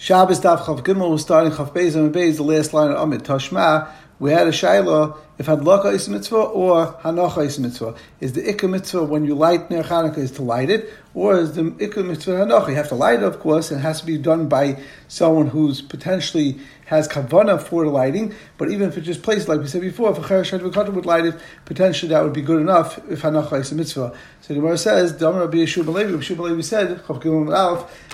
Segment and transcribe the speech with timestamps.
[0.00, 3.24] Shabbos Daf Chav Gimel was starting Chav Beis and Beis, the last line of Amid
[3.24, 3.90] Tashma.
[4.20, 7.94] We had a Shaila if Hadlaka is mitzvah or Hanacha is mitzvah.
[8.20, 11.52] Is the Ikka mitzvah when you light Ner Chanukah is to light it, or is
[11.52, 12.70] the Ikka mitzvah Hanacha?
[12.70, 15.46] You have to light it, of course, and it has to be done by someone
[15.46, 19.82] who's potentially has kavana for lighting, but even if it's just placed, like we said
[19.82, 21.34] before, if a Cheresh would light it,
[21.66, 24.16] potentially that would be good enough if Hanacha is a mitzvah.
[24.40, 26.98] So the Gemara says, Damar Rabbi Yeshua Balevi, Yeshua Balevi said,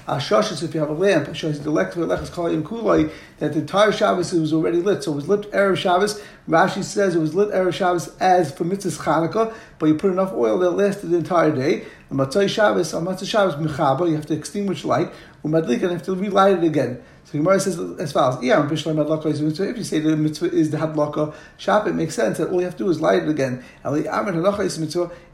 [0.07, 3.93] Chav if you have a lamp, Ashashis, the electric lechas kalayim kulay, that the entire
[3.93, 5.03] Shabbos was already lit.
[5.05, 6.21] So it was lit Erev Shabbos.
[6.49, 10.33] Rashi says it was lit Erev Shabbos as for mitzvahs Chanukah, but you put enough
[10.35, 11.87] oil that lasted the entire day.
[12.11, 15.11] And Matzah Shabbos, on Matzah Shabbos, Mechaba, you have to extinguish light.
[15.45, 17.03] Umadlik, and have to relight it again.
[17.25, 21.95] So Gemara says as follows: If you say the mitzvah is the hadlaka shop, it
[21.95, 23.65] makes sense that all you have to do is light it again.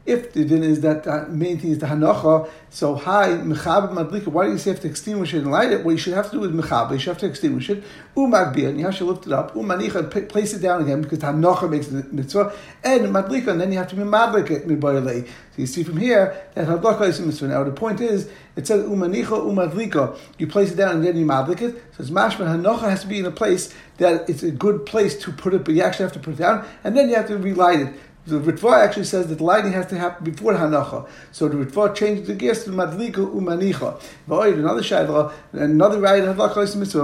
[0.03, 4.27] If the din is that the main thing is the hanacha, so hi mechab madlika.
[4.29, 5.83] Why do you say you have to extinguish it and light it?
[5.83, 6.91] What you should have to do is mechab.
[6.91, 7.83] You should have to extinguish it.
[8.15, 9.53] Umagbir, and you have to lift it up.
[9.53, 12.53] Umanicha, place it down again because hanacha makes the mitzvah.
[12.83, 15.27] And madlika, and then you have to be madlik mibayalei.
[15.27, 17.49] So you see from here that hadlaka is mitzvah.
[17.49, 20.00] Now the point is, it says umanicha umadlika.
[20.37, 21.75] You place it down and then you madlik it.
[21.93, 25.17] So it's mashman hanocha has to be in a place that it's a good place
[25.23, 27.27] to put it, but you actually have to put it down, and then you have
[27.27, 27.93] to relight it.
[28.27, 31.09] The Ritva actually says that lighting has to happen before Hanacha.
[31.31, 33.99] So the Ritva changed the gears to Madlika Umanicha.
[34.27, 37.03] Another Shaila, another right Hadlaka Mitzvah,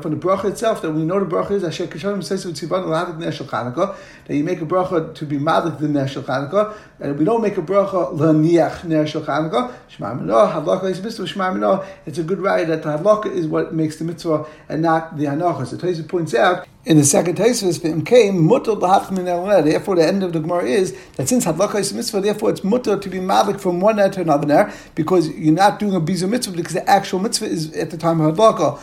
[0.00, 2.84] from the bracha itself, that we know the bracha is Asher Kishanim says with Tzivan
[2.84, 3.94] Lahadik Neshel Chanukah,
[4.26, 7.56] that you make a bracha to be Madlik the Neshel Chanukah, and we don't make
[7.56, 12.66] a bracha Laniach Neshel Chanukah, Shema Minah, Hadlaka is Mitzvah, Shema it's a good right
[12.66, 15.64] that the Hadlaka is what makes the Mitzvah and not the Hanacha.
[15.68, 20.40] So Taisa points out, in the second Taisvis, came mutter Therefore, the end of the
[20.40, 23.96] Gemara is that since hadlaka is mitzvah, therefore it's mutter to be madlik from one
[23.96, 27.46] ner to another ner because you're not doing a bizu mitzvah because the actual mitzvah
[27.46, 28.78] is at the time of hadlaka.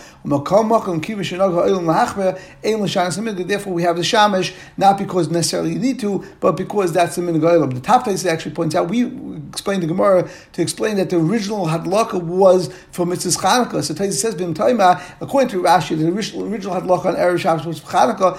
[3.47, 7.21] Therefore, we have the shamish not because necessarily you need to, but because that's the
[7.21, 9.05] minhag The top Taisvis actually points out we
[9.49, 13.83] explained the Gemara to explain that the original hadlaka was for mitzvah Chanukah.
[13.83, 18.37] So Taisvis says, according to Rashi, the original, original hadlaka on Erev Shabbos was Chanukah,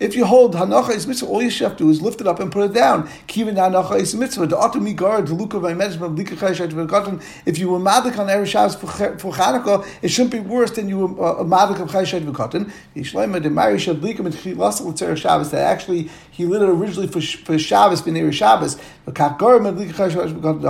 [0.00, 2.40] if you hold Hanacha is mitzvah, all you have to do is lift it up
[2.40, 3.08] and put it down.
[3.28, 4.46] Is mitzvah.
[4.48, 5.58] The the Luka
[7.46, 11.06] If you were Madik on Erev Shabbos for Chanukah, it shouldn't be worse than you
[11.06, 12.72] were uh, Madik of Chayshad V'Katan.
[12.96, 15.50] Yishleima de Marish Adlika and Chilasal Shabbos.
[15.52, 18.76] That actually he lit it originally for for Shabbos b'Ner Shabbos.
[19.04, 20.60] The Kakar Madlika Chayshad V'Katan.
[20.62, 20.68] The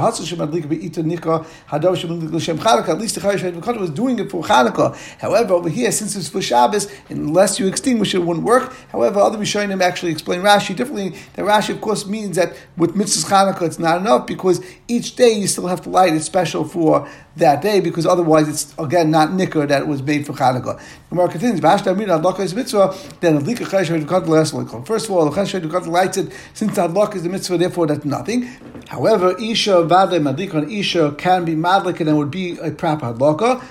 [2.36, 2.58] L'Shem.
[2.60, 4.94] At least the Chayshad V'Katan was doing it for Chanukah.
[5.18, 8.74] However, over here, since it's for Shabbos, unless you extinguish it, it wouldn't work.
[8.90, 11.10] However, other Rishonim actually explain Rashi differently.
[11.34, 15.32] That Rashi, of course, means that with Mitzvah Chanukah, it's not enough because each day
[15.32, 17.08] you still have to light it special for
[17.38, 20.80] that day because otherwise it's again not nicker that was made for Chanukah.
[21.08, 26.76] Gemara continues, Adlaka is mitzvah, then Adlika First of all, the Dukat lights it since
[26.76, 28.42] Adlaka is the mitzvah, therefore that's nothing.
[28.88, 33.62] However, Isha Vade Madlikon Isha can be Madlik and would be a proper Adlaka.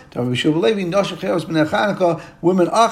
[2.41, 2.89] Women are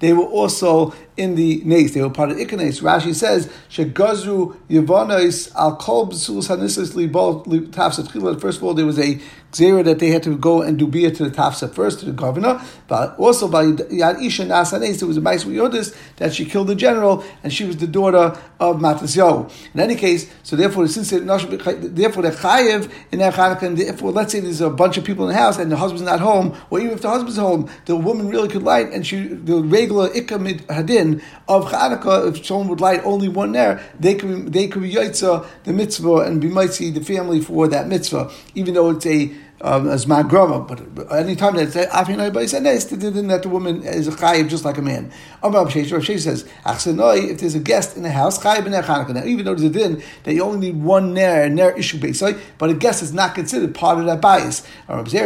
[0.00, 1.94] They were also in the nace.
[1.94, 2.82] They were part of Ikanes.
[2.82, 8.98] Rashi says, Shegazru Yavonis al Kol B'sul Hanisas Libol Tafsat First of all, there was
[8.98, 9.20] a
[9.52, 12.12] zera that they had to go and do bia to the tafsa first to the
[12.12, 16.68] governor, but also by Yad Isha Nasanes, there was a Bais Yodis that she killed
[16.68, 19.50] the general, and she was the daughter of Matasyahu.
[19.74, 24.12] In any case, so therefore, since it, therefore the chayiv in their Chanukah, and therefore
[24.12, 26.56] let's say there's a bunch of people in the house and the husband's not home,
[26.70, 30.08] or even if the husband's home, the woman really could light, and she the regular
[30.10, 34.82] ikamid hadin of Chanukah, if someone would light only one there, they could they could
[34.82, 38.90] be yaitza the mitzvah and be might see the family for that mitzvah, even though
[38.90, 39.32] it's a
[39.62, 40.80] um, as my grandma, but
[41.12, 41.76] anytime that
[42.08, 45.12] anybody said this, that the woman is a chayiv just like a man.
[45.42, 49.14] Rav Shesha says, if there's a guest in the house, chayiv b'ner Chanukah.
[49.14, 52.40] Now, even though there's a din that you only need one ner, ner issue basically,
[52.58, 54.64] but a guest is not considered part of that bias.
[54.86, 55.24] When I was in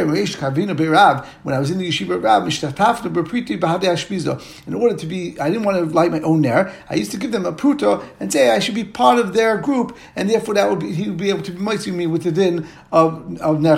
[1.79, 2.45] the yeshiva Rav,
[4.67, 6.73] in order to be, I didn't want to light my own ner.
[6.91, 9.59] I used to give them a pruto and say I should be part of their
[9.59, 12.33] group, and therefore that would be he would be able to be me with the
[12.33, 13.75] din of of ner.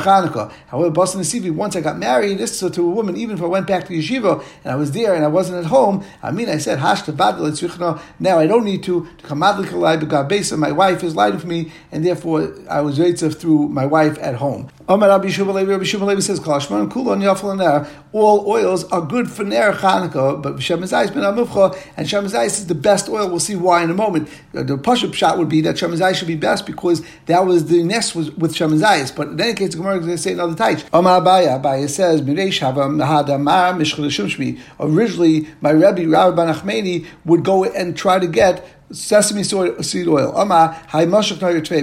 [0.69, 3.67] However, Boston Nasivi, once I got married, this to a woman, even if I went
[3.67, 6.59] back to yeshiva and I was there and I wasn't at home, I mean, I
[6.59, 11.47] said, Hash now I don't need to, to come out my wife is lighting for
[11.47, 14.69] me, and therefore I was raised through my wife at home.
[14.89, 19.73] Amar Rabbi Shubalevi, Rabbi Shubalevi says, Kalashman Kulon Yafal All oils are good for Ner
[19.73, 23.29] Chanukah, but Shem ben Amufcha, and Shem is the best oil.
[23.29, 24.29] We'll see why in a moment.
[24.55, 27.67] Uh, the Pashup shot would be that Shem Zayis should be best because that was
[27.67, 29.15] the nest was with Shem Zayis.
[29.15, 30.85] But in any case, the Gemara is going to say another taich.
[30.93, 37.65] Amar Abaya, Abaya says, Mireish Hava Mahadamar Mishchel Originally, my Rebbe, Rabbi Banachmeni, would go
[37.65, 40.33] and try to get sesame seed oil.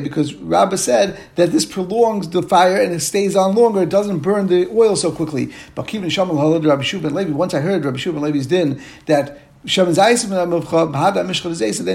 [0.03, 3.81] Because Rabbi said that this prolongs the fire and it stays on longer.
[3.83, 5.51] It doesn't burn the oil so quickly.
[5.75, 7.31] But Rabbi.
[7.31, 9.77] Once I heard Rabbi Shuban Levi's din that then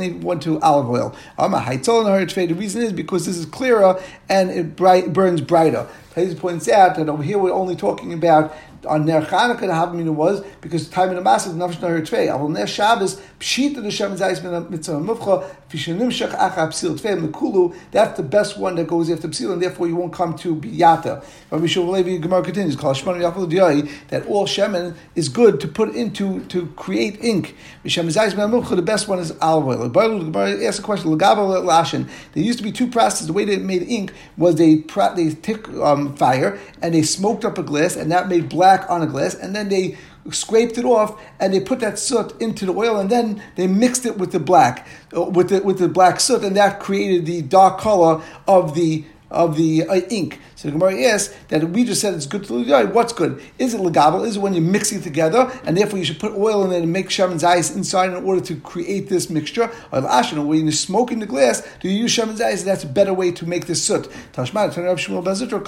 [0.02, 1.14] he went to olive oil.
[1.36, 5.86] The reason is because this is clearer and it bright, burns brighter.
[6.26, 8.54] He points out that over here we're only talking about
[8.86, 12.28] on Ner Chanukah the Havamina was because time in the Mass is Nafesh Nahir Tvei.
[12.28, 17.28] Avol Ner Shabbos Pshita the Shem Zayis Ben Mitzvah Mufcha Fishanim Shech Acha Psil Tvei
[17.28, 17.76] Mekulu.
[17.90, 21.24] That's the best one that goes after Psil, and therefore you won't come to Biyata.
[21.50, 25.68] Rabbi Shul Levi Gemara continues called Shmon Yafal Diyai that all shemen is good to
[25.68, 27.56] put into to create ink.
[27.86, 29.88] Shem Zayis Ben Mufcha the best one is olive oil.
[29.88, 31.10] The Gemara asks a question.
[31.10, 32.08] Lagav Lashin.
[32.32, 33.26] There used to be two processes.
[33.26, 34.76] The way they made ink was they
[35.16, 39.02] they took um, fire and they smoked up a glass, and that made black on
[39.02, 39.96] a glass, and then they
[40.30, 44.06] scraped it off and they put that soot into the oil, and then they mixed
[44.06, 47.42] it with the black, uh, with the with the black soot, and that created the
[47.42, 50.40] dark color of the of the uh, ink.
[50.56, 52.92] So the Gemara asks that we just said it's good to legavel.
[52.92, 53.40] What's good?
[53.58, 54.24] Is it legavel?
[54.24, 56.82] Is it when you're mixing it together, and therefore you should put oil in it
[56.82, 59.70] and make shaman's ice inside in order to create this mixture?
[59.92, 62.62] Or ashana, when you're smoking the glass, do you use shaman's ice?
[62.62, 64.08] That's a better way to make this soot.
[64.32, 65.64] Turn up Bezitra,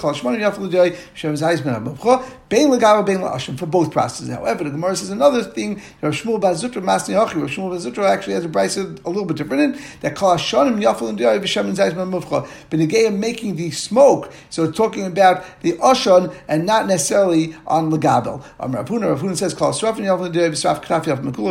[3.57, 4.29] for both processes.
[4.29, 5.81] However, the Gemara says another thing.
[6.01, 7.41] Rav Shmuel Bazutra Masni Hachi.
[7.41, 11.17] Rav Shmuel actually has a price a little bit different in that Kal Hashanim Yafal
[11.17, 12.47] Diyai v'Shaman's ice ben Mavcha.
[12.69, 14.31] Benegay making the smoke.
[14.49, 18.43] So it's talking about the Oshon and not necessarily on Legabel.
[18.59, 19.97] Um, Rav Huna, Rav Huna says, call Sraf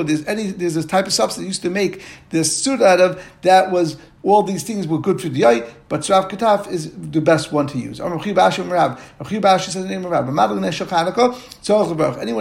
[0.06, 3.70] There's any, there's this type of substance used to make this suit out of that
[3.70, 7.52] was all these things were good for the eye, but Srav Kataf is the best
[7.52, 8.00] one to use.
[8.00, 8.28] Anyone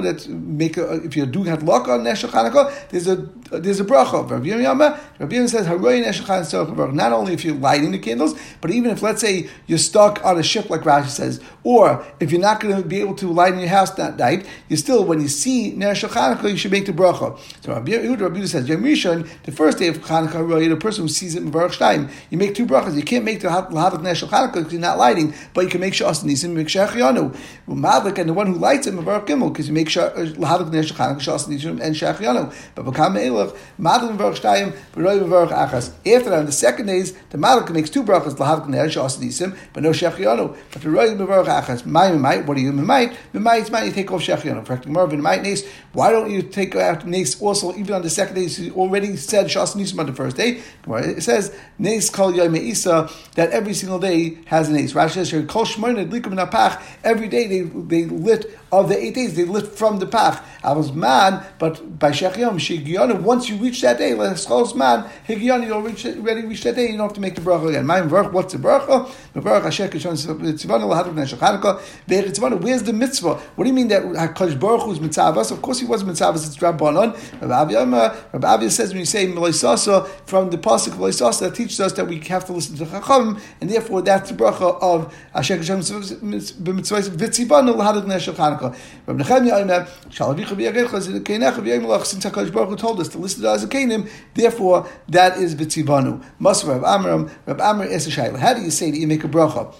[0.03, 3.15] that make a, if you do have luck on Neshach Hanukkah, there's a
[3.51, 4.29] there's a bracha.
[4.29, 9.01] Rabbi Yirmiyah says Haroy Neshach Not only if you're lighting the candles, but even if
[9.01, 12.75] let's say you're stuck on a ship, like Rashi says, or if you're not going
[12.75, 15.73] to be able to light in your house that night, you still when you see
[15.73, 17.39] Neshach Hanukkah, you should make the bracha.
[17.63, 21.41] So Rabbi Yehuda says Yom the first day of Hanukkah, the person who sees it
[21.41, 22.95] in Baruch You make two brachas.
[22.95, 25.93] You can't make the Lahavik Neshel Chanukah because you're not lighting, but you can make
[25.93, 27.35] Shas Nisim, make Shech Yanu.
[27.67, 30.93] Madlik, and the one who lights it, Mavar Gimel, because you make uh, Lahavik Neshel
[30.93, 32.53] Chanukah, Shas Nisim, and Shech Yanu.
[32.75, 35.89] But Bakam Elach, Madlik Mavar Shtayim, Beroy Mavar Achas.
[36.05, 39.57] After that, on the second days, the Madlik makes two brachas, Lahavik Neshel Shas Nisim,
[39.73, 40.55] but no Shech Yanu.
[40.71, 43.15] But Beroy Mavar Achas, Mai Mai, what do you Mai?
[43.33, 44.65] Mai, it's Mai, you take off Shech Yanu.
[44.65, 48.35] Correct Marvin Mai Nes, why don't you take out Nes also, even on the second
[48.35, 50.61] day, you already said Shas Nisim on the first day?
[50.87, 54.93] It says, Nes Kol Yom Isa that every single day has an ace.
[54.93, 56.81] Rashi says Kol Shmoyne Likum Napach.
[57.03, 60.43] Every day they they lit of the eight days they lit from the pach.
[60.63, 63.21] I was man, but by Shech Yom Shigiyonu.
[63.21, 66.91] Once you reach that day, Leschos man Higiyonu, you already reach that day.
[66.91, 67.85] You don't have to make the bracha again.
[67.85, 69.09] My verch, what's the bracha?
[69.33, 72.61] The bracha Kishon Tzivanu Neshach.
[72.61, 73.35] Where's the mitzvah?
[73.35, 75.51] What do you mean that Hakadosh Baruch Hu is mitzavas?
[75.51, 76.45] Of course he was mitzavas.
[76.45, 77.15] It's Rabbanon.
[77.41, 82.05] Rabbi Avia says when you say Meloisasa from the pasuk Meloisasa that teaches us that
[82.05, 87.75] we have to listen to Chacham, and therefore that's the bracha of Hashem b'mitzvahs v'tzivanu
[87.75, 88.75] l'hadad neshel Chanukah.
[89.05, 93.43] Rabbi Nechemia Omer, Shalavicha v'yagecha z'keinecha v'yayim since HaKadosh Baruch Hu told us to listen
[93.43, 96.23] to Azakanim, therefore that is v'tzivanu.
[96.39, 98.37] Mas Rav Amram, Rav Amr Esashayla.
[98.37, 99.73] How do you say that you make a bracha?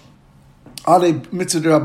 [0.86, 1.80] Mitzvah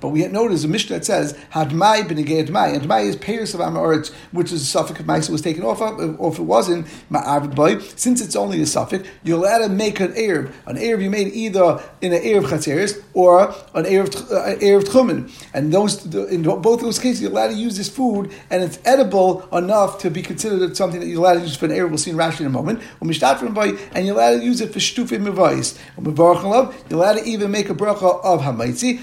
[0.00, 2.74] but we notice a mishnah that says hadmai b'negei hadmai.
[2.74, 5.80] And hadmai is payers of amoritz, which is a suffix of ma'isa was taken off
[5.80, 7.98] of, or if it wasn't ma'avid.
[7.98, 10.52] Since it's only a suffix, you're allowed to make an erev.
[10.66, 15.30] An erev you made either in an erev chatzeres or an erev uh, erev tchumen.
[15.54, 19.48] And those in both those cases, you're allowed to use this food, and it's edible
[19.56, 21.88] enough to be considered something that you're allowed to use for an erev.
[21.88, 22.82] We'll see in Rashi in a moment.
[23.00, 25.78] And you're allowed to use it for shtufim mevayis.
[26.90, 29.00] You're allowed to even make a bracha of hamaitzi.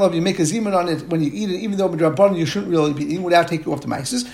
[0.00, 2.46] Love you make a zimun on it when you eat it, even though midrabanan you
[2.46, 4.26] shouldn't really be eating without taking off the maisis.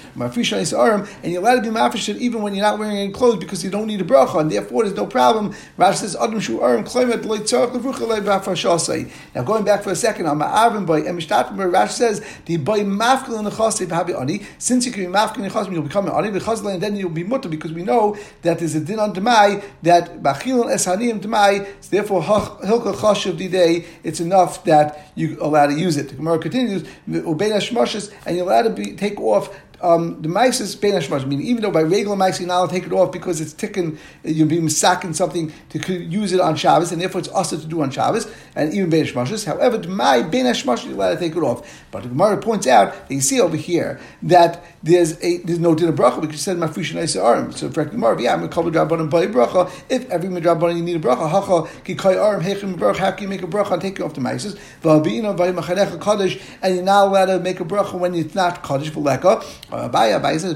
[1.22, 3.70] And you're allowed to be mafresh even when you're not wearing any clothes because you
[3.70, 5.54] don't need a bracha, and therefore there's no problem.
[5.78, 7.24] Rashi says adam shu arim kloimet
[9.34, 13.38] Now going back for a second, on ma'avim by emishtatim, Rashi says the by mafkel
[13.38, 14.42] in the chasev habi ani.
[14.58, 16.96] Since you can be mafkel in the chasev, you'll become an ani b'chazla, and then
[16.96, 20.70] you'll be mutter because we know that there's a din on demai that bachil and
[20.70, 21.66] eshanim demai.
[21.88, 26.08] Therefore hilka chashav day it's enough that you allowed to use it.
[26.10, 31.22] The Gemara continues, and you're allowed to be, take off um, the mice is hashmash.
[31.22, 33.98] I mean, even though by regular mice you're not take it off because it's ticking,
[34.24, 37.82] you're being sacking something to use it on Shabbos, and therefore it's also to do
[37.82, 39.44] on Shabbos, and even bein hashmashes.
[39.44, 41.84] However, the my hashmash you're allowed to take it off.
[41.90, 45.74] But the Gemara points out that you see over here that there's a there's no
[45.74, 47.52] din of bracha because you said mafresh nice arm.
[47.52, 49.70] So for Gemara, yeah, I'm a couple drabanan by bracha.
[49.88, 52.96] If every midrabanan you need a bracha, hacha kikai arm hechim bracha.
[52.96, 54.20] How can you make a bracha and take it off the
[56.06, 59.42] kaddish, and you're not allowed to make a bracha when it's not kaddish v'leka.
[59.76, 60.52] Abaya, Abaya says,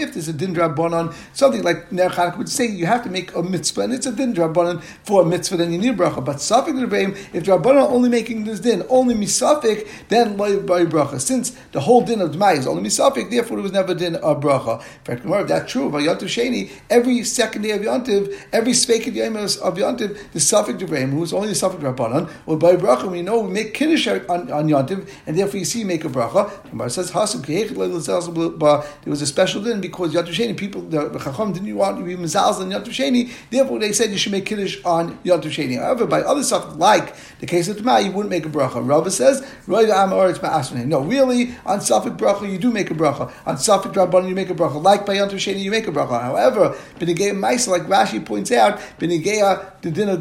[0.00, 3.34] if there's a din bonon, something like Ner Chanukah would say you have to make
[3.34, 6.24] a mitzvah, and it's a din bonon for a mitzvah, then you need bracha.
[6.24, 11.20] But Safik Rebbeim, if Rabbanon only making this din, only misafik, then by bracha.
[11.20, 14.40] Since the whole din of Dmai is only misafik, therefore it was never din of
[14.40, 14.82] bracha.
[15.06, 20.38] If that's true, Sheni, every second day of Yontiv, every Svekid Yom of Yontiv, the
[20.38, 23.74] Safik Rebbeim, who is only the Safik Rabbanon, or by bracha, we know we make
[23.74, 26.50] Kiddush on, on Yontiv, and therefore you see you make a bracha.
[26.70, 27.42] Gemara says, Hasum
[27.74, 32.16] there was a special din because Yad Sheni people the Chacham didn't want to be
[32.16, 33.32] mezalz on Yad Sheni.
[33.50, 35.78] Therefore, they said you should make kiddush on Yad Sheni.
[35.78, 38.86] However, by other stuff like the case of Tma, you wouldn't make a bracha.
[38.86, 43.32] Rava says No, really on Safik bracha you do make a bracha.
[43.46, 44.82] On Safik Rabban you make a bracha.
[44.82, 46.20] Like by Yad you make a bracha.
[46.20, 50.20] However, Benigay Maisa, like Rashi points out, Benigay the din of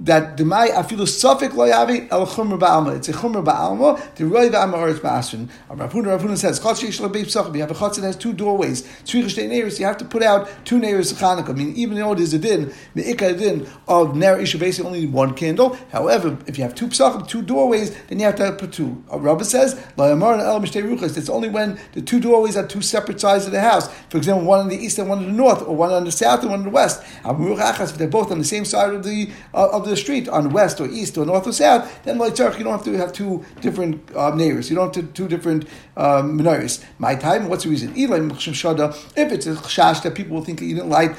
[0.00, 2.96] that demai afilu sofik lo yavi el chumra ba'alma.
[2.96, 4.14] It's a chumra ba'alma.
[4.16, 5.48] The roi v'ama oretz ba'asrin.
[5.68, 8.82] Rav Huna says, sheish lo beif You have a chotz that has two doorways.
[9.04, 9.78] Tzricha shtei neiros.
[9.78, 11.50] You have to put out two neiros of Chanukah.
[11.50, 14.88] I mean, even though it is a din, the ikka din of ner isha basically
[14.88, 15.76] only one candle.
[15.90, 19.02] However, if you have two psachim, two doorways, then you have to put two.
[19.12, 21.16] Rabbi says, lo yamar el mishtei ruchas.
[21.16, 23.88] It's only when the two doorways are two separate sides of the house.
[24.08, 26.12] For example, one on the east and one on the north, or one on the
[26.12, 27.02] south and one on the west.
[27.24, 30.88] If they're both on the same side of the uh, the street, on west or
[30.88, 34.34] east or north or south, then like you don't have to have two different uh,
[34.34, 34.70] neighbors.
[34.70, 35.64] You don't have to, two different
[35.96, 36.84] um, menorahs.
[36.98, 37.92] My time, what's the reason?
[37.96, 41.16] If it's a chash that people will think that you didn't light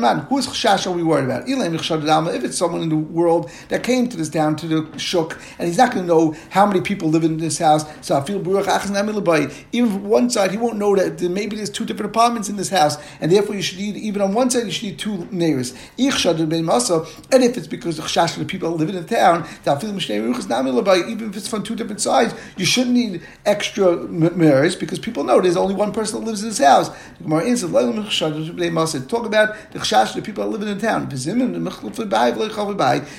[0.00, 1.48] man, whose chash are we worried about?
[1.48, 5.68] If it's someone in the world that came to this town to the shuk, and
[5.68, 8.38] he's not going to know how many people live in this house, so I feel
[9.72, 12.68] even from one side, he won't know that maybe there's two different apartments in this
[12.68, 15.72] house, and therefore you should need even on one side you should need two neighbors.
[15.72, 19.46] And if it's because the chash the people that live in the town,
[21.08, 25.40] even if it's from two different sides, you shouldn't need extra mirrors because people know
[25.40, 26.88] there's only one person that lives in this house.
[26.88, 26.96] Talk
[29.26, 31.10] about the chash the people that live in the town.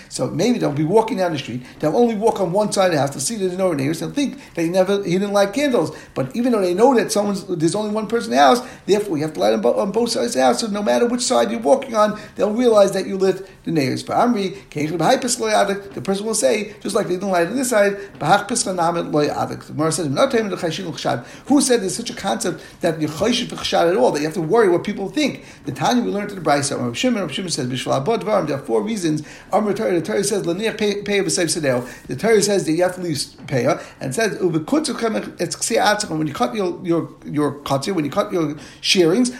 [0.10, 2.94] So maybe they'll be walking down the street, they'll only walk on one side of
[2.94, 5.96] the house, they'll see there's no neighbors, they'll think he never he didn't light candles.
[6.14, 9.18] But even though they know that someone's there's only one person in the house, therefore
[9.18, 10.62] you have to light on, on both sides of the house.
[10.62, 14.04] So no matter which side you're walking on, they'll realize that you lit the neighbors.
[14.04, 19.64] But Amri, the person will say, just like they didn't light on this side, the
[19.68, 20.08] Gemara says,
[21.48, 23.52] Who said there's such a concept that you're chayshit
[23.90, 25.46] at all, that you have to worry what people think?
[25.66, 28.82] The Tanya we learned to the Brisa, Rav Shimon, Rav Shimon says, there are four
[28.82, 29.22] reasons.
[29.52, 36.28] The Torah says, the Torah says that you have to leave payah, and says, when
[36.28, 39.32] you cut your, your, your cutter, when you cut your shearings,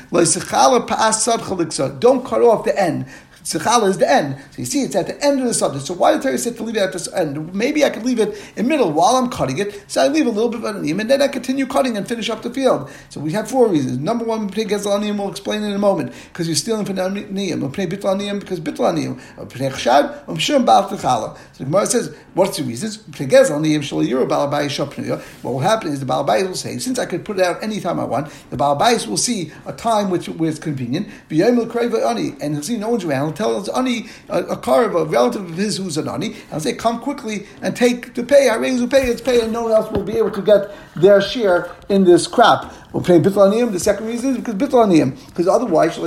[2.00, 3.06] don't cut off the end.
[3.46, 4.38] Tzichala is the end.
[4.52, 5.86] So you see, it's at the end of the subject.
[5.86, 7.54] So why did Torah say to leave it at the end?
[7.54, 9.84] Maybe I could leave it in middle while I'm cutting it.
[9.88, 12.30] So I leave a little bit of anium, and then I continue cutting and finish
[12.32, 12.90] up the field.
[13.10, 14.00] So we have four reasons.
[14.00, 17.30] Number one, Pnei Gezel Aniyim, we'll explain in a moment, because you're stealing from Aniyim.
[17.30, 19.20] Pnei Bitl Aniyim, because Bitl Aniyim.
[19.38, 21.38] Pnei Chashad, Mshum Baal Tzichala.
[21.54, 22.98] So the Gemara says, what's the reasons?
[22.98, 25.22] Pnei Gezel Aniyim, Shal Yiro Balabai Shapnuya.
[25.44, 28.00] What will happen is the Balabai will say, since I could put it out anytime
[28.00, 32.78] I want, the Balabai will see a time which, where it's convenient, and he'll see
[32.78, 35.78] no one's around, he'll tell us Ani a, a car of a relative of his
[35.78, 38.50] who's an ani, and say, come quickly and take to pay.
[38.50, 40.72] I raise to pay, it's pay, and no one else will be able to get
[40.96, 42.74] their share in this crap.
[42.94, 43.74] We're paying bitlaniyim.
[43.74, 46.06] The second reason is because bitlaniyim, because otherwise the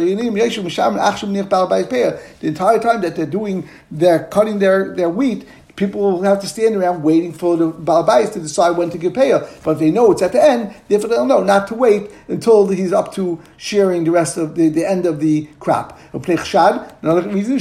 [2.42, 5.46] entire time that they're doing, they're cutting their, their wheat,
[5.78, 9.12] people will have to stand around waiting for the Balabais to decide when to give
[9.12, 9.48] payah.
[9.62, 12.66] But if they know it's at the end, therefore they'll know not to wait until
[12.66, 15.98] he's up to sharing the rest of the, the end of the crop.
[16.12, 17.58] Another reason,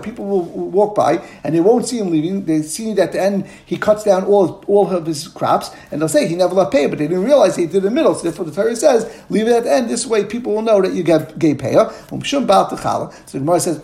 [0.00, 2.44] people will walk by and they won't see him leaving.
[2.44, 6.00] They see that at the end he cuts down all, all of his crops and
[6.00, 8.14] they'll say he never left pay, but they didn't realize he did in the middle.
[8.14, 9.88] So therefore the Torah says, leave it at the end.
[9.88, 11.88] This way people will know that you gave, gave payah.
[12.12, 13.80] Um, so the Gemara says,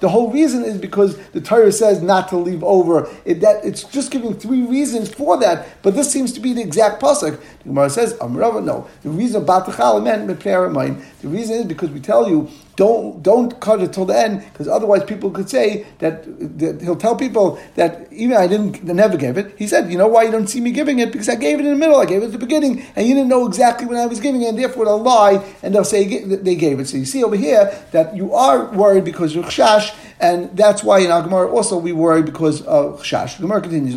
[0.00, 3.08] the whole reason is because the Torah says not to leave over.
[3.24, 6.62] It, that It's just giving three reasons for that, but this seems to be the
[6.62, 7.40] exact pasuk.
[7.62, 8.88] The Gemara says, Amrava, no.
[9.02, 12.48] The reason about the meant The reason is because we tell you
[12.80, 16.14] don't don't cut it till the end because otherwise people could say that,
[16.58, 19.54] that, he'll tell people that even I didn't never give it.
[19.58, 21.66] He said, you know why you don't see me giving it because I gave it
[21.66, 23.98] in the middle, I gave it at the beginning, and you didn't know exactly when
[23.98, 26.88] I was giving it, and therefore they'll lie and they'll say they gave it.
[26.88, 31.00] So you see over here that you are worried because of chash, and that's why
[31.00, 33.36] in Agmar also we worry because of chash.
[33.36, 33.96] The Gemara continues.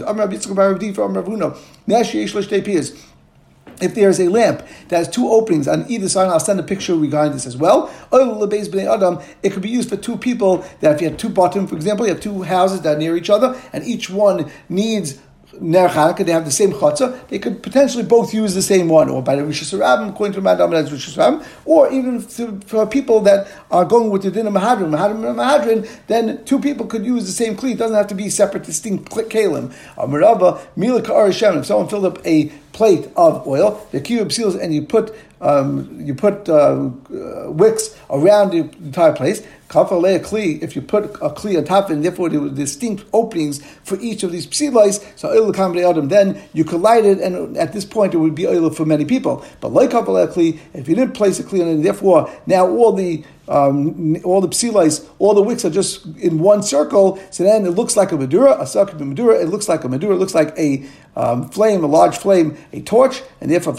[3.82, 6.96] If there's a lamp that has two openings on either side, I'll send a picture
[6.96, 7.92] regarding this as well.
[8.12, 10.66] It could be used for two people.
[10.80, 13.18] That if you have two bottom, for example, you have two houses that are near
[13.18, 15.20] each other, and each one needs
[15.60, 19.22] Ner they have the same chutzah, they could potentially both use the same one, or
[19.22, 23.48] by the Rishus Rabbim, according to Madam that's Rishus Rabbim, or even for people that
[23.72, 27.32] are going with the din of Mahadrin, Mahadrin Mahadrin, then two people could use the
[27.32, 27.74] same kli.
[27.74, 29.74] It doesn't have to be separate, distinct kalim.
[29.98, 34.74] Amarava, Milika Arishem, if someone filled up a plate of oil, the cube seals, and
[34.74, 39.46] you put um, you put uh, uh, wicks around the entire place.
[39.76, 44.24] If you put a kli on top, and therefore there were distinct openings for each
[44.24, 48.18] of these psilais, so oil adam, then you collide it, and at this point it
[48.18, 49.44] would be oil for many people.
[49.62, 53.24] But like kli, if you didn't place a kli on it, therefore now all the
[53.48, 57.72] um, all the psilais, all the wicks are just in one circle, so then it
[57.72, 60.58] looks like a Madura, a circuit Madura, it looks like a Madura, it looks like
[60.58, 60.86] a
[61.16, 63.74] um, flame, a large flame, a torch, and therefore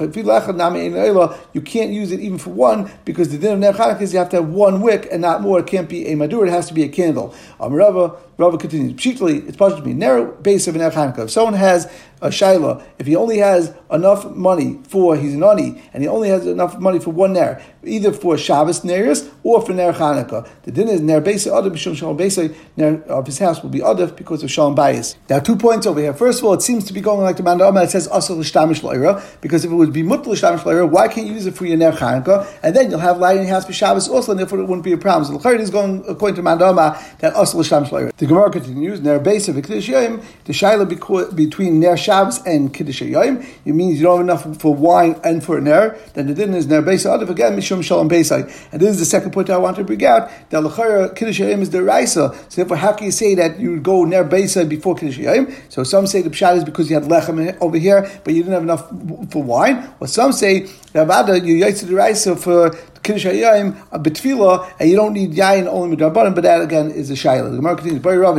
[1.52, 4.28] you can't use it even for one because the din of Ner is you have
[4.30, 5.58] to have one wick and not more.
[5.58, 7.34] It can't be a Madura, it has to be a candle.
[7.58, 8.92] Um, Rava, Rava continues.
[8.92, 11.24] Particularly, it's supposed to be narrow base of an Chanukah.
[11.24, 11.90] If someone has
[12.24, 16.30] a shaila, if he only has enough money for he's an ani, and he only
[16.30, 20.72] has enough money for one ner, either for Shabbos neris or for ner Chanukah, the
[20.72, 22.38] din is ner base b'shum shalom base
[22.76, 25.16] ner of his house will be other because of shalom bias.
[25.30, 26.14] Are two points over here.
[26.14, 28.80] First of all, it seems to be going like the man It says asal l'shtamish
[28.80, 31.66] loira because if it would be mut l'shtamish loira, why can't you use it for
[31.66, 32.48] your ner Chanukah?
[32.62, 34.84] And then you'll have light in your house for Shabbos also, and therefore it wouldn't
[34.84, 35.24] be a problem.
[35.30, 38.16] So the is going according to man that asal l'shtamish loira.
[38.16, 42.13] The Gemara continues ner base of the shaila between ner Shabbos
[42.46, 45.98] and Kiddush Yom, it means you don't have enough for wine and for an air,
[46.14, 48.42] then the din is Ner Beisa Adav again, Mishum Shalom Beisai.
[48.72, 51.62] And this is the second point I want to bring out, that Lachara Kiddush Yom
[51.62, 52.34] is the Raisa.
[52.48, 55.54] So therefore, how can you say that you go Ner Beisa before Kiddush Yom?
[55.68, 58.54] So some say the Pshat is because you had Lechem over here, but you didn't
[58.54, 58.88] have enough
[59.30, 59.90] for wine.
[60.00, 62.70] Or some say, Ravada, you Yaitz the Raisa for
[63.04, 66.90] Kiddush Hayayim a uh, betfila, and you don't need yayin only midrabanan, but that again
[66.90, 67.50] is a shayla.
[67.50, 68.00] The Gemara continues.
[68.00, 68.36] Boy Rav,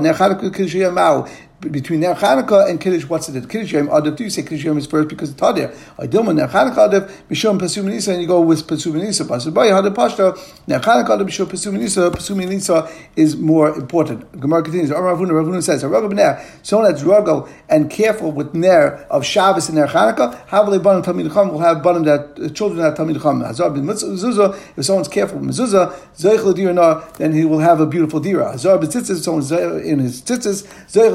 [1.61, 3.49] between Ner Chanukah and Kiddush, what's it?
[3.49, 4.15] Kiddush Yom Adav.
[4.15, 5.75] Do you say Kiddush Yom is first because it's Tadir?
[5.97, 9.25] I Dilma Ner Chanukah Adav Mishum Pasum Nisa, and you go with Pasum Nisa.
[9.25, 10.37] Pasum Bay Hadav Pashta
[10.67, 12.11] Ner Chanukah Adav Mishum Pasum Nisa.
[12.11, 14.39] Pasum Nisa is more important.
[14.39, 14.89] Gemara continues.
[14.91, 16.45] Ravuna Ravuna says, Ravuna Ner.
[16.61, 20.47] Someone that's rugal and careful with Ner of Shabbos and Ner Chanukah.
[20.47, 21.49] How will they ban Talmid Chum?
[21.49, 23.41] Will have ban that uh, children that Talmid Chum.
[23.41, 24.59] Hazar bin Mezuzah.
[24.77, 28.51] If someone's careful with Mezuzah, Zeich Ladirna, then he will have a beautiful dira.
[28.51, 29.23] Hazar bin Tzitzis.
[29.23, 31.11] Someone's in his Tzitzis, Zeich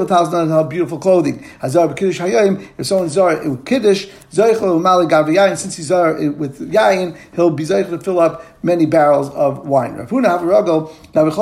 [0.47, 1.43] Latalzna, have beautiful clothing.
[1.59, 2.67] Hazar b'kiddush hayayim.
[2.77, 5.57] If someone's zar with kiddush, zaychel umali gav yayin.
[5.57, 9.95] Since he's zar with yayin, he'll be zaychel to fill up many barrels of wine.
[9.95, 11.35] Rav Huna Havarago, now Rav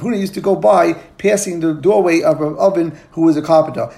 [0.00, 3.90] Huna used to go by, passing the doorway of Rav Avin, who was a carpenter.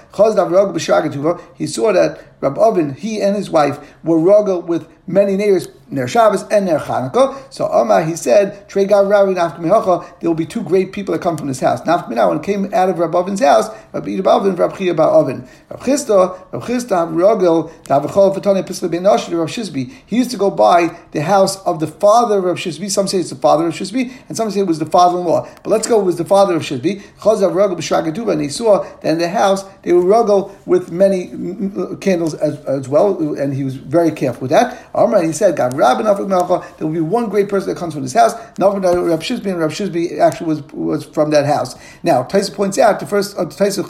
[1.55, 6.07] He saw that Rav Avin, he and his wife, were ruggle with many neighbors, Ner
[6.07, 7.51] Shabbos and Ner Chanukah.
[7.51, 11.21] So Amar, he said, Trey Gav Ravi Nafka there will be two great people that
[11.21, 11.81] come from this house.
[11.81, 15.47] Nafka when came out of Rav Avin's house, Rav Ida Avin, Rav Chia Bar Avin.
[15.69, 19.91] Rav Chisda, Rav Chisda, Ruggle, Tavachol Fatani Pisla Ben Rav Shizbi.
[20.05, 22.91] He used to go by the house of the father of Shizbi.
[22.91, 25.49] Some say it's the father of Shizbi, and some say it was the father-in-law.
[25.63, 27.01] But let's go, it was the father of Shizbi.
[27.19, 31.29] Chazav Ruggle B'Shagatuba, and he saw that in the house they would ruggle with many
[31.29, 34.87] mm, candles as, as well, and he was very careful with that.
[34.93, 38.13] Amr, he said, God, Rabbi there will be one great person that comes from this
[38.13, 38.35] house.
[38.59, 41.73] Rav Shizbi, and Rav Shizbi actually was, was from that house.
[42.03, 43.83] Now, Taisa points out, the first, uh, Taisa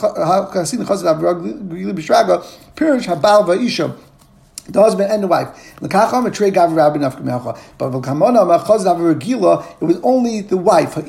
[0.53, 3.97] Chasin Chazav Ruggle B'Shraga, Pirish Habal Va'isha,
[4.69, 5.49] the husband and the wife.
[5.79, 5.93] But
[9.81, 10.97] it was only the wife.
[10.97, 11.07] It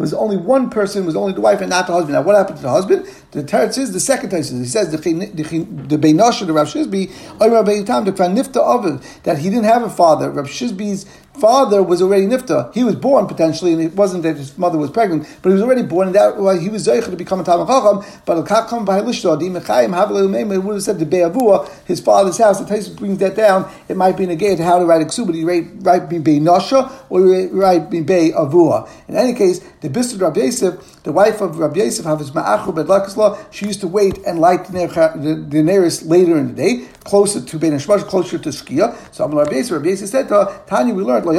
[0.00, 2.14] was only one person, was only the wife and not the husband.
[2.14, 3.06] Now, what happened to the husband?
[3.32, 4.50] The teretz is the second teretz.
[4.56, 7.10] He says the Beinosh, the Rav Shizbi,
[9.22, 10.30] that he didn't have a father.
[10.30, 12.72] Rav Shizbi's father was already nifta.
[12.74, 15.62] He was born potentially, and it wasn't that his mother was pregnant, but he was
[15.62, 18.04] already born, and that well, he was zeicha to become a Talmud Chacham.
[18.24, 18.44] But al
[19.92, 22.58] havle It would have said the Be'avua, his father's house.
[22.60, 23.70] The Taisus brings that down.
[23.88, 27.20] It might be negated how to write a but he write write be Nasha or
[27.20, 28.88] write be Be'avua.
[29.08, 33.38] In any case, the Bistud Rabbi Yosef, the wife of Rabbi Yosef, Hafiz Ma'achur Bedlakisla,
[33.50, 37.72] she used to wait and light the nearest later in the day, closer to Ben
[37.72, 38.94] Hashmash, closer to Skia.
[39.12, 41.30] So Rabbi Yosef, Rabbi Yosef said to her, Tanya, we learned to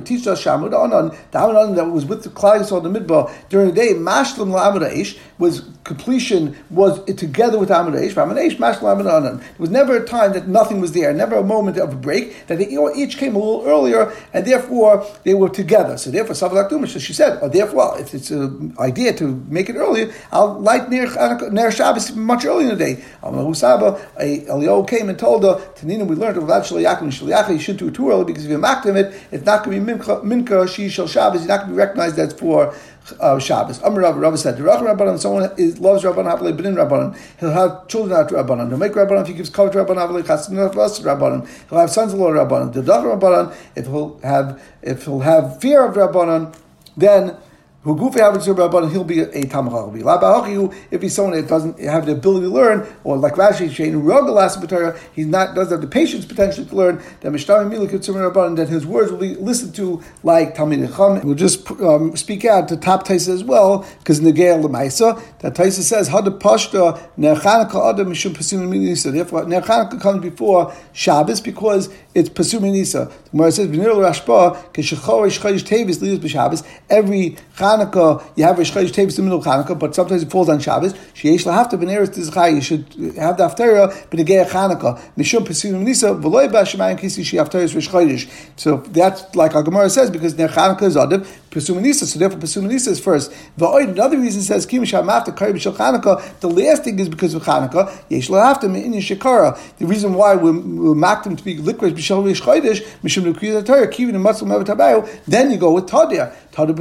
[0.00, 3.68] teach us Shamud Anan, the Anan that was with the Klai on the Midbar during
[3.68, 8.14] the day, Mashlim La'amud was completion was together with Amud Eish.
[8.14, 9.38] Amud Eish, Mashlim Anan.
[9.38, 12.46] There was never a time that nothing was there, never a moment of a break,
[12.46, 15.96] that they each came a little earlier, and therefore they were together.
[15.96, 19.76] So therefore, Savak Dumish, she said, oh, therefore, if it's an idea to make it
[19.76, 21.08] earlier, I'll light near,
[21.50, 23.04] near Shabbos much earlier in the day.
[23.22, 27.88] Elio came and told her, Tanina, we learned about Shaliach and Shaliach, you shouldn't do
[27.88, 30.68] it too early because if you mock them it, it's not going to be Minka,
[30.68, 32.74] She Shal Shabbos, you're not going to be recognized as for
[33.20, 33.82] uh, Shabbos.
[33.82, 38.18] Amr Rabbi, Rabbi said, Rabbanan, someone is, loves Rabbanan, Havle B'nin Rabbanan, he'll have children
[38.18, 38.68] after Rabbanan.
[38.68, 41.48] He'll make Rabbanan if he gives cover to Rabbanan, Havle Chasin Rabbanan.
[41.68, 42.72] He'll have sons-in-law Rabbanan.
[42.72, 46.54] The Rabbanan, if he'll have, if he'll have fear of Rabbanan,
[46.96, 47.36] then
[47.82, 52.12] who goofy happens to he'll be a Tamach If he's someone that doesn't have the
[52.12, 56.66] ability to learn, or like Rashi Shein Rogalas he's not doesn't have the patience potentially
[56.66, 57.02] to learn.
[57.20, 61.26] That Mishnah Milah Kitzur Rabbanan, that his words will be listened to like Talmid Chacham.
[61.26, 65.80] We'll just um, speak out to top Taisa as well, because Gael Lemaisa, that Taisa
[65.80, 69.12] says Hada Pashta Nechanaka Adam Mishum Pasim Minisa.
[69.12, 73.10] Therefore, Nechanaka comes before Shabbos because it's Pasum Minisa.
[73.10, 76.66] The Gemara says V'nir Rashba Keshachorish Chayish Tevis Lidas B'Shabbos.
[76.88, 77.36] Every
[77.72, 80.48] Hanukkah, you have Rosh Chodesh Tevis in the middle of Hanukkah, but sometimes it falls
[80.48, 80.92] on Shabbos.
[81.14, 82.54] Sheyesh lahafta b'neres tizchai.
[82.54, 82.84] You should
[83.16, 85.00] have the haftarah b'negei Hanukkah.
[85.16, 88.30] Mishum pesulim nisa v'loy b'ashemayim kisi she haftarah Rosh Chodesh.
[88.56, 92.04] So that's like our Gemara says because their Hanukkah is adav pesuminisa.
[92.04, 93.32] So therefore pesuminisa is first.
[93.58, 96.40] V'oid another reason says kim shamafta kari b'shel Hanukkah.
[96.40, 97.92] The last thing is because of Hanukkah.
[98.08, 99.58] Yesh lahafta me'in shekara.
[99.78, 103.66] The reason why we we mark them to be liquid b'shel Rosh Chodesh mishum l'kriyat
[103.66, 106.34] Torah kivin and matzal mevet Then you go with Tadia.
[106.52, 106.72] Tada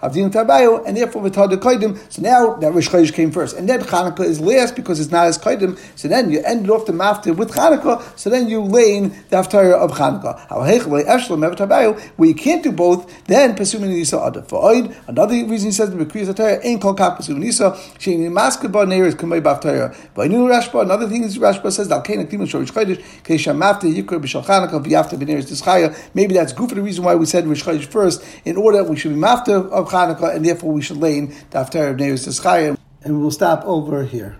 [0.00, 1.98] Pesuinisa, Avdin Tabayo, and therefore with Tada Kaidim.
[2.12, 3.56] So now that Rosh Chodesh came first.
[3.56, 5.78] And then Chanukah is last because it's not as Kaidim.
[5.96, 9.74] So then you ended off the Maftir with Chanukah, so then you lane the Haftarah
[9.74, 10.38] of Chanukah.
[12.16, 14.42] Where you can't do both, then Pesuinisa Ada.
[14.42, 18.86] For Oid, another reason he says the Bekriyas Haftarah ain't called Kak Pesuinisa, Shein Maskaba
[18.86, 19.94] Neir is Kamei Baftarah.
[20.14, 23.92] But knew Rashba, another thing is Rashba says, Dal Kain Aktim Rosh Chodesh, Keisha Maftir
[23.94, 25.96] Yikr B'Shal Chanukah, V'Yafta B'Neir Tischaya.
[26.14, 28.96] Maybe that's good for the reason why we said Rosh Chodesh first, in order we
[28.96, 32.78] should be mafter of Chanukah, and therefore we should lane the after of Nevis Teschayim.
[33.02, 34.36] And we'll stop over here.